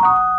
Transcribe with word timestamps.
you 0.00 0.37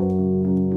Música 0.00 0.69